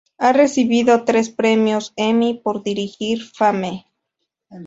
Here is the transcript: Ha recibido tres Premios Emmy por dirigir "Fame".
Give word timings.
Ha 0.17 0.33
recibido 0.33 1.03
tres 1.05 1.29
Premios 1.29 1.93
Emmy 1.95 2.33
por 2.43 2.63
dirigir 2.63 3.23
"Fame". 3.23 3.85